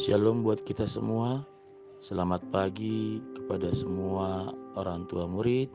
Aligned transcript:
Shalom 0.00 0.40
buat 0.40 0.64
kita 0.64 0.88
semua. 0.88 1.44
Selamat 2.00 2.40
pagi 2.48 3.20
kepada 3.36 3.68
semua 3.68 4.48
orang 4.72 5.04
tua 5.12 5.28
murid. 5.28 5.68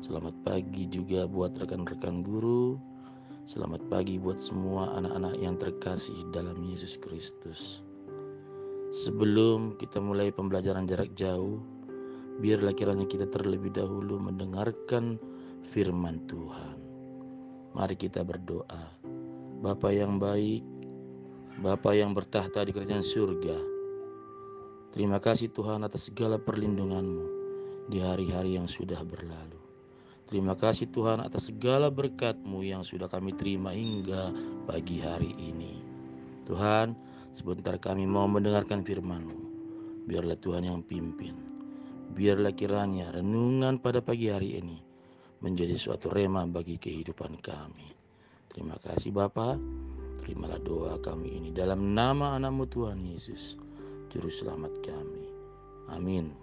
Selamat 0.00 0.32
pagi 0.48 0.88
juga 0.88 1.28
buat 1.28 1.52
rekan-rekan 1.60 2.24
guru. 2.24 2.80
Selamat 3.44 3.84
pagi 3.92 4.16
buat 4.16 4.40
semua 4.40 4.96
anak-anak 4.96 5.36
yang 5.44 5.60
terkasih 5.60 6.16
dalam 6.32 6.56
Yesus 6.64 6.96
Kristus. 6.96 7.84
Sebelum 8.96 9.76
kita 9.76 10.00
mulai 10.00 10.32
pembelajaran 10.32 10.88
jarak 10.88 11.12
jauh, 11.12 11.60
biarlah 12.40 12.72
kiranya 12.72 13.04
kita 13.04 13.28
terlebih 13.28 13.76
dahulu 13.76 14.16
mendengarkan 14.16 15.20
firman 15.60 16.24
Tuhan. 16.24 16.80
Mari 17.76 18.00
kita 18.00 18.24
berdoa. 18.24 18.88
Bapa 19.60 19.92
yang 19.92 20.16
baik, 20.16 20.64
Bapa 21.56 21.96
yang 21.96 22.12
bertahta 22.12 22.68
di 22.68 22.72
kerajaan 22.76 23.00
surga, 23.00 23.56
terima 24.92 25.16
kasih 25.16 25.48
Tuhan 25.48 25.88
atas 25.88 26.12
segala 26.12 26.36
perlindunganmu 26.36 27.26
di 27.88 27.96
hari-hari 27.96 28.60
yang 28.60 28.68
sudah 28.68 29.00
berlalu. 29.00 29.56
Terima 30.28 30.52
kasih 30.52 30.92
Tuhan 30.92 31.24
atas 31.24 31.48
segala 31.48 31.88
berkatmu 31.88 32.60
yang 32.60 32.84
sudah 32.84 33.08
kami 33.08 33.32
terima 33.40 33.72
hingga 33.72 34.36
pagi 34.68 35.00
hari 35.00 35.32
ini. 35.38 35.80
Tuhan, 36.44 36.92
sebentar 37.32 37.80
kami 37.80 38.04
mau 38.04 38.28
mendengarkan 38.28 38.84
firman-Mu. 38.84 39.38
Biarlah 40.04 40.36
Tuhan 40.36 40.68
yang 40.68 40.84
pimpin. 40.84 41.40
Biarlah 42.12 42.52
kiranya 42.52 43.16
renungan 43.16 43.80
pada 43.80 44.04
pagi 44.04 44.28
hari 44.28 44.60
ini 44.60 44.76
menjadi 45.40 45.72
suatu 45.78 46.12
rema 46.12 46.44
bagi 46.44 46.76
kehidupan 46.76 47.40
kami. 47.40 47.96
Terima 48.52 48.76
kasih 48.76 49.14
Bapak. 49.14 49.85
Terimalah 50.26 50.58
doa 50.66 50.98
kami 51.06 51.38
ini 51.38 51.54
dalam 51.54 51.94
nama 51.94 52.34
anakmu 52.34 52.66
Tuhan 52.66 52.98
Yesus, 53.06 53.54
Juru 54.10 54.26
Selamat 54.26 54.74
kami. 54.82 55.22
Amin. 55.86 56.34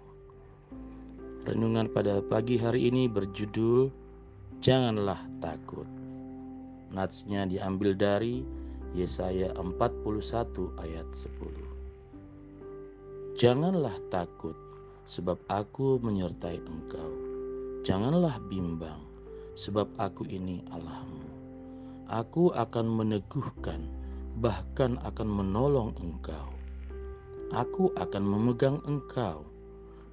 Renungan 1.44 1.92
pada 1.92 2.24
pagi 2.24 2.56
hari 2.56 2.88
ini 2.88 3.12
berjudul 3.12 3.92
Janganlah 4.64 5.20
Takut. 5.44 5.84
Natsnya 6.96 7.44
diambil 7.44 7.92
dari 7.92 8.40
Yesaya 8.96 9.52
41 9.52 9.68
ayat 10.80 11.04
10. 11.12 13.36
Janganlah 13.36 14.00
takut, 14.08 14.56
sebab 15.04 15.36
aku 15.52 16.00
menyertai 16.00 16.56
engkau. 16.56 17.12
Janganlah 17.84 18.40
bimbang, 18.48 19.04
sebab 19.60 19.92
aku 20.00 20.24
ini 20.32 20.64
Allahmu 20.72 21.33
Aku 22.04 22.52
akan 22.52 22.84
meneguhkan, 22.84 23.88
bahkan 24.36 25.00
akan 25.00 25.24
menolong 25.24 25.96
engkau. 25.96 26.52
Aku 27.48 27.96
akan 27.96 28.24
memegang 28.28 28.76
engkau 28.84 29.48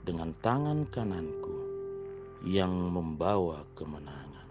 dengan 0.08 0.32
tangan 0.40 0.88
kananku 0.88 1.52
yang 2.48 2.72
membawa 2.72 3.68
kemenangan. 3.76 4.48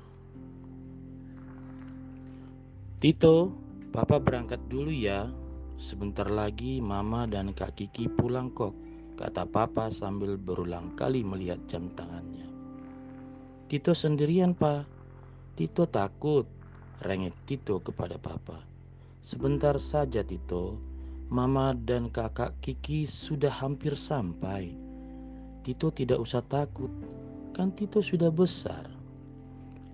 Tito, 3.01 3.57
Papa 3.91 4.21
berangkat 4.21 4.61
dulu 4.69 4.93
ya. 4.93 5.33
Sebentar 5.81 6.29
lagi 6.29 6.85
Mama 6.85 7.25
dan 7.25 7.57
Kak 7.57 7.73
Kiki 7.81 8.05
pulang 8.13 8.53
kok, 8.53 8.77
kata 9.17 9.49
Papa 9.49 9.89
sambil 9.89 10.37
berulang 10.37 10.93
kali 10.93 11.25
melihat 11.25 11.57
jam 11.65 11.89
tangannya. 11.97 12.45
Tito 13.73 13.97
sendirian, 13.97 14.53
Pak. 14.53 14.85
Tito 15.57 15.89
takut, 15.89 16.45
rengek 17.01 17.33
Tito 17.48 17.81
kepada 17.81 18.20
papa. 18.20 18.61
Sebentar 19.25 19.77
saja 19.81 20.20
Tito, 20.20 20.77
mama 21.33 21.73
dan 21.73 22.12
kakak 22.12 22.56
Kiki 22.61 23.09
sudah 23.09 23.53
hampir 23.53 23.97
sampai. 23.97 24.77
Tito 25.65 25.93
tidak 25.93 26.21
usah 26.21 26.44
takut, 26.49 26.93
kan 27.56 27.72
Tito 27.72 28.00
sudah 28.05 28.28
besar. 28.33 28.88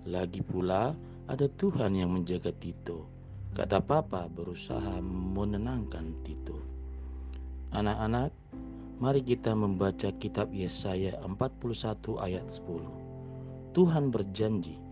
Lagi 0.07 0.39
pula 0.39 0.95
ada 1.27 1.47
Tuhan 1.59 1.95
yang 1.95 2.15
menjaga 2.15 2.55
Tito, 2.55 3.07
kata 3.55 3.83
papa 3.83 4.31
berusaha 4.31 4.99
menenangkan 5.03 6.11
Tito. 6.23 6.59
Anak-anak, 7.75 8.31
mari 9.03 9.19
kita 9.23 9.51
membaca 9.51 10.07
kitab 10.23 10.55
Yesaya 10.55 11.19
41 11.23 12.15
ayat 12.23 12.47
10. 12.47 13.75
Tuhan 13.75 14.09
berjanji 14.09 14.86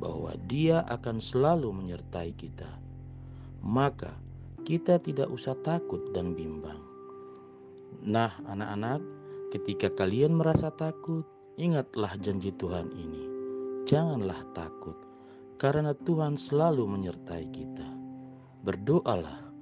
bahwa 0.00 0.32
Dia 0.48 0.82
akan 0.88 1.20
selalu 1.20 1.68
menyertai 1.76 2.32
kita, 2.32 2.68
maka 3.60 4.16
kita 4.64 4.96
tidak 4.96 5.28
usah 5.28 5.52
takut 5.60 6.00
dan 6.16 6.32
bimbang. 6.32 6.80
Nah, 8.00 8.32
anak-anak, 8.48 9.04
ketika 9.52 9.92
kalian 9.92 10.40
merasa 10.40 10.72
takut, 10.72 11.28
ingatlah 11.60 12.16
janji 12.16 12.48
Tuhan 12.56 12.88
ini. 12.96 13.28
Janganlah 13.84 14.40
takut, 14.56 14.96
karena 15.60 15.92
Tuhan 16.08 16.40
selalu 16.40 16.88
menyertai 16.88 17.44
kita. 17.52 17.88
Berdoalah, 18.64 19.52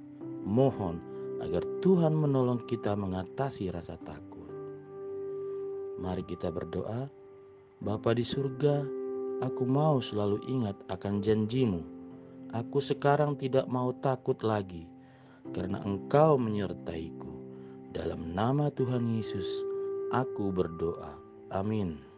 mohon 0.47 1.03
agar 1.43 1.63
Tuhan 1.83 2.15
menolong 2.15 2.63
kita 2.67 2.95
mengatasi 2.95 3.71
rasa 3.71 3.99
takut. 4.03 4.47
Mari 5.99 6.23
kita 6.23 6.51
berdoa. 6.51 7.11
Bapa 7.79 8.11
di 8.11 8.27
surga, 8.27 8.98
Aku 9.39 9.63
mau 9.63 10.03
selalu 10.03 10.43
ingat 10.51 10.75
akan 10.91 11.23
janjimu. 11.23 11.79
Aku 12.51 12.83
sekarang 12.83 13.39
tidak 13.39 13.69
mau 13.71 13.95
takut 14.03 14.35
lagi, 14.43 14.83
karena 15.55 15.79
Engkau 15.85 16.35
menyertaiku. 16.35 17.31
Dalam 17.95 18.35
nama 18.35 18.67
Tuhan 18.67 19.07
Yesus, 19.15 19.47
aku 20.11 20.51
berdoa. 20.51 21.15
Amin. 21.55 22.08